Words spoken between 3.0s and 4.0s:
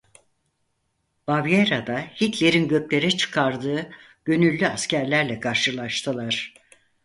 çıkardığı